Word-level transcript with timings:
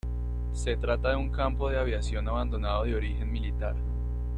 Se 0.53 0.77
trata 0.77 1.11
de 1.11 1.15
un 1.15 1.29
campo 1.29 1.69
de 1.69 1.77
aviación 1.77 2.27
abandonado 2.27 2.85
de 2.85 2.95
origen 2.95 3.31
militar. 3.31 3.75